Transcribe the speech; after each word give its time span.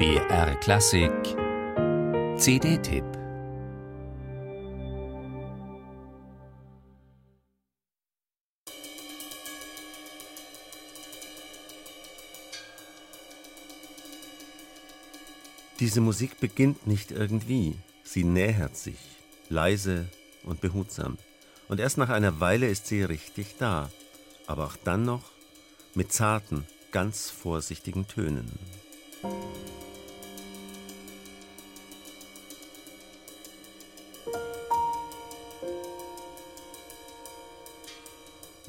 BR 0.00 0.54
Klassik 0.60 1.12
CD-Tipp 2.38 3.04
Diese 15.78 16.00
Musik 16.00 16.40
beginnt 16.40 16.86
nicht 16.86 17.10
irgendwie, 17.10 17.76
sie 18.02 18.24
nähert 18.24 18.78
sich, 18.78 18.96
leise 19.50 20.08
und 20.44 20.62
behutsam. 20.62 21.18
Und 21.68 21.78
erst 21.78 21.98
nach 21.98 22.08
einer 22.08 22.40
Weile 22.40 22.68
ist 22.68 22.86
sie 22.86 23.02
richtig 23.02 23.56
da, 23.58 23.90
aber 24.46 24.64
auch 24.64 24.76
dann 24.82 25.04
noch 25.04 25.24
mit 25.94 26.10
zarten, 26.10 26.66
ganz 26.90 27.28
vorsichtigen 27.28 28.08
Tönen. 28.08 28.50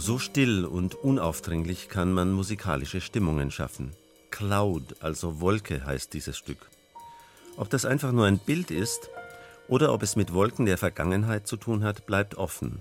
So 0.00 0.20
still 0.20 0.64
und 0.64 0.94
unaufdringlich 0.94 1.88
kann 1.88 2.12
man 2.12 2.30
musikalische 2.32 3.00
Stimmungen 3.00 3.50
schaffen. 3.50 3.94
Cloud, 4.30 4.94
also 5.00 5.40
Wolke 5.40 5.84
heißt 5.84 6.14
dieses 6.14 6.38
Stück. 6.38 6.70
Ob 7.56 7.68
das 7.68 7.84
einfach 7.84 8.12
nur 8.12 8.26
ein 8.26 8.38
Bild 8.38 8.70
ist 8.70 9.10
oder 9.66 9.92
ob 9.92 10.04
es 10.04 10.14
mit 10.14 10.32
Wolken 10.32 10.66
der 10.66 10.78
Vergangenheit 10.78 11.48
zu 11.48 11.56
tun 11.56 11.82
hat, 11.82 12.06
bleibt 12.06 12.36
offen. 12.36 12.80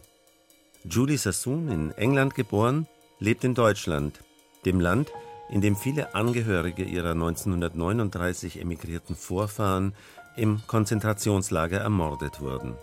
Julie 0.84 1.18
Sassoon, 1.18 1.70
in 1.70 1.92
England 1.94 2.36
geboren, 2.36 2.86
lebt 3.18 3.44
in 3.44 3.56
Deutschland, 3.56 4.20
dem 4.66 4.80
Land, 4.80 5.12
in 5.50 5.62
dem 5.62 5.76
viele 5.76 6.14
Angehörige 6.14 6.84
ihrer 6.84 7.14
1939 7.14 8.62
emigrierten 8.62 9.16
Vorfahren 9.16 9.96
im 10.36 10.62
Konzentrationslager 10.68 11.80
ermordet 11.80 12.42
wurden. 12.42 12.76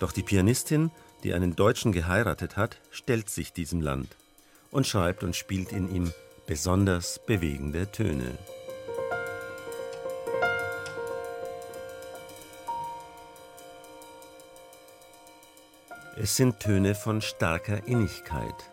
Doch 0.00 0.10
die 0.10 0.24
Pianistin, 0.24 0.90
die 1.22 1.34
einen 1.34 1.56
Deutschen 1.56 1.92
geheiratet 1.92 2.56
hat, 2.56 2.78
stellt 2.90 3.30
sich 3.30 3.52
diesem 3.52 3.80
Land 3.80 4.16
und 4.70 4.86
schreibt 4.86 5.22
und 5.22 5.36
spielt 5.36 5.72
in 5.72 5.94
ihm 5.94 6.12
besonders 6.46 7.20
bewegende 7.26 7.90
Töne. 7.92 8.38
Es 16.22 16.36
sind 16.36 16.60
Töne 16.60 16.94
von 16.94 17.22
starker 17.22 17.86
Innigkeit. 17.86 18.70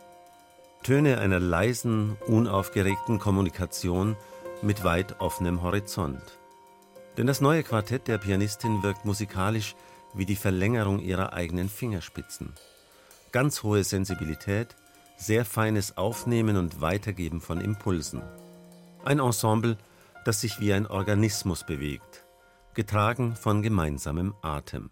Töne 0.84 1.20
einer 1.20 1.40
leisen, 1.40 2.18
unaufgeregten 2.28 3.20
Kommunikation 3.20 4.18
mit 4.62 4.84
weit 4.84 5.22
offenem 5.22 5.62
Horizont. 5.62 6.22
Denn 7.18 7.26
das 7.26 7.40
neue 7.42 7.64
Quartett 7.64 8.08
der 8.08 8.18
Pianistin 8.18 8.84
wirkt 8.84 9.06
musikalisch 9.06 9.76
wie 10.14 10.26
die 10.26 10.36
Verlängerung 10.36 11.00
ihrer 11.00 11.34
eigenen 11.34 11.70
Fingerspitzen. 11.70 12.54
Ganz 13.32 13.64
hohe 13.64 13.84
Sensibilität, 13.84 14.76
sehr 15.18 15.46
feines 15.46 15.98
Aufnehmen 15.98 16.58
und 16.58 16.82
Weitergeben 16.82 17.42
von 17.42 17.60
Impulsen. 17.60 18.22
Ein 19.04 19.20
Ensemble, 19.20 19.78
das 20.26 20.42
sich 20.42 20.60
wie 20.60 20.74
ein 20.74 20.88
Organismus 20.88 21.66
bewegt, 21.66 22.26
getragen 22.74 23.36
von 23.36 23.62
gemeinsamem 23.62 24.34
Atem. 24.42 24.90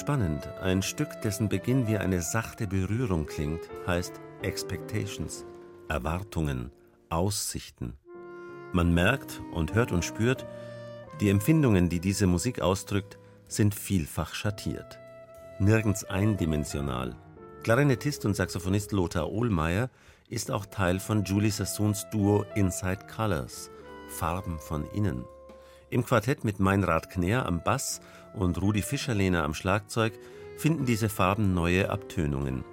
Spannend, 0.00 0.48
ein 0.62 0.80
Stück, 0.80 1.20
dessen 1.20 1.50
Beginn 1.50 1.86
wie 1.86 1.98
eine 1.98 2.22
sachte 2.22 2.66
Berührung 2.66 3.26
klingt, 3.26 3.60
heißt 3.86 4.14
Expectations, 4.40 5.44
Erwartungen, 5.90 6.72
Aussichten. 7.10 7.98
Man 8.72 8.94
merkt 8.94 9.42
und 9.52 9.74
hört 9.74 9.92
und 9.92 10.02
spürt, 10.02 10.46
die 11.20 11.28
Empfindungen, 11.28 11.90
die 11.90 12.00
diese 12.00 12.26
Musik 12.26 12.62
ausdrückt, 12.62 13.18
sind 13.46 13.74
vielfach 13.74 14.32
schattiert. 14.32 14.98
Nirgends 15.58 16.04
eindimensional. 16.04 17.14
Klarinettist 17.62 18.24
und 18.24 18.34
Saxophonist 18.34 18.92
Lothar 18.92 19.30
Ohlmeier 19.30 19.90
ist 20.30 20.50
auch 20.50 20.64
Teil 20.64 20.98
von 20.98 21.24
Julie 21.24 21.50
Sassoons 21.50 22.06
Duo 22.10 22.46
Inside 22.54 23.00
Colors, 23.14 23.70
Farben 24.08 24.58
von 24.60 24.86
innen. 24.92 25.26
Im 25.90 26.04
Quartett 26.04 26.44
mit 26.44 26.60
Meinrad 26.60 27.10
Knär 27.10 27.46
am 27.46 27.64
Bass 27.64 28.00
und 28.34 28.62
Rudi 28.62 28.80
Fischerlehner 28.80 29.42
am 29.42 29.54
Schlagzeug 29.54 30.12
finden 30.56 30.86
diese 30.86 31.08
Farben 31.08 31.52
neue 31.52 31.90
Abtönungen. 31.90 32.64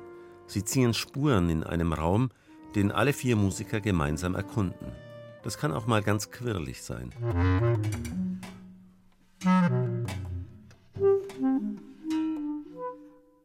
Sie 0.46 0.64
ziehen 0.64 0.94
Spuren 0.94 1.50
in 1.50 1.64
einem 1.64 1.94
Raum, 1.94 2.30
den 2.76 2.92
alle 2.92 3.14
vier 3.14 3.36
Musiker 3.36 3.82
gemeinsam 3.82 4.36
erkunden. 4.36 4.92
Das 5.42 5.58
kann 5.58 5.72
auch 5.72 5.88
mal 5.88 6.04
ganz 6.04 6.30
quirlig 6.30 6.84
sein. 6.84 7.12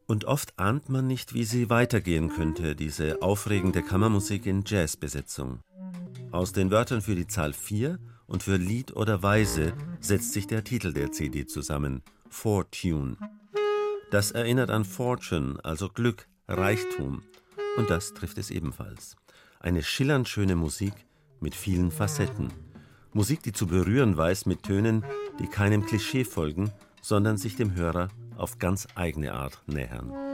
Und 0.05 0.25
oft 0.25 0.59
ahnt 0.59 0.89
man 0.89 1.07
nicht, 1.07 1.33
wie 1.33 1.45
sie 1.45 1.71
weitergehen 1.71 2.29
könnte, 2.29 2.75
diese 2.75 3.23
aufregende 3.23 3.81
Kammermusik 3.81 4.45
in 4.45 4.63
Jazzbesetzung. 4.63 5.61
Aus 6.31 6.51
den 6.51 6.69
Wörtern 6.69 7.01
für 7.01 7.15
die 7.15 7.27
Zahl 7.27 7.53
4 7.53 7.97
und 8.27 8.43
für 8.43 8.57
Lied 8.57 8.95
oder 8.95 9.23
Weise 9.23 9.73
setzt 9.99 10.33
sich 10.33 10.47
der 10.47 10.63
Titel 10.63 10.93
der 10.93 11.11
CD 11.11 11.45
zusammen, 11.45 12.01
Fortune. 12.29 13.17
Das 14.11 14.31
erinnert 14.31 14.69
an 14.69 14.85
Fortune, 14.85 15.59
also 15.63 15.89
Glück, 15.89 16.27
Reichtum. 16.47 17.23
Und 17.77 17.89
das 17.89 18.13
trifft 18.13 18.37
es 18.37 18.51
ebenfalls. 18.51 19.15
Eine 19.59 19.83
schillernd 19.83 20.27
schöne 20.27 20.55
Musik 20.55 20.93
mit 21.39 21.55
vielen 21.55 21.91
Facetten. 21.91 22.49
Musik, 23.13 23.43
die 23.43 23.53
zu 23.53 23.67
berühren 23.67 24.17
weiß 24.17 24.45
mit 24.45 24.63
Tönen, 24.63 25.05
die 25.39 25.47
keinem 25.47 25.85
Klischee 25.85 26.25
folgen, 26.25 26.71
sondern 27.01 27.37
sich 27.37 27.55
dem 27.55 27.75
Hörer 27.75 28.09
auf 28.37 28.57
ganz 28.59 28.87
eigene 28.95 29.33
Art 29.33 29.61
nähern. 29.67 30.32